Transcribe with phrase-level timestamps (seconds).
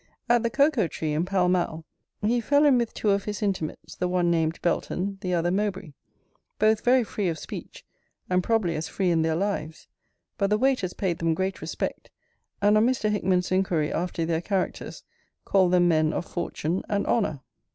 [0.27, 1.85] At the Cocoa tree, in Pall mall,
[2.23, 5.93] he fell in with two of his intimates, the one named Belton, the other Mowbray;
[6.57, 7.85] both very free of speech,
[8.27, 9.87] and probably as free in their lives:
[10.39, 12.09] but the waiters paid them great respect,
[12.63, 13.11] and on Mr.
[13.11, 15.03] Hickman's inquiry after their characters,
[15.45, 17.41] called them men of fortune and honour.